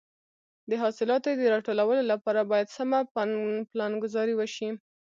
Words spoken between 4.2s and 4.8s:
وشي.